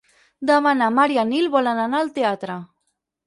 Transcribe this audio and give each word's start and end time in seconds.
Demà 0.49 0.71
na 0.77 0.87
Mar 0.99 1.05
i 1.17 1.19
en 1.25 1.29
Nil 1.33 1.49
volen 1.57 1.81
anar 1.83 2.01
al 2.05 2.11
teatre. 2.17 2.57